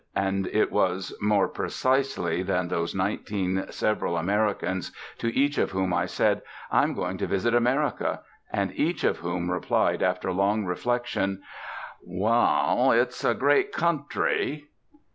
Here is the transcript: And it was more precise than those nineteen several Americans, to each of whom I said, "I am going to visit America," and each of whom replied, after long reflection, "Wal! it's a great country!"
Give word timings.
And 0.15 0.47
it 0.47 0.71
was 0.71 1.15
more 1.21 1.47
precise 1.47 2.15
than 2.15 2.69
those 2.69 2.95
nineteen 2.95 3.65
several 3.69 4.17
Americans, 4.17 4.91
to 5.19 5.27
each 5.37 5.59
of 5.59 5.69
whom 5.73 5.93
I 5.93 6.07
said, 6.07 6.41
"I 6.71 6.81
am 6.81 6.95
going 6.95 7.19
to 7.19 7.27
visit 7.27 7.53
America," 7.53 8.21
and 8.51 8.73
each 8.75 9.03
of 9.03 9.19
whom 9.19 9.51
replied, 9.51 10.01
after 10.01 10.31
long 10.33 10.65
reflection, 10.65 11.43
"Wal! 12.03 12.91
it's 12.93 13.23
a 13.23 13.35
great 13.35 13.71
country!" 13.71 14.69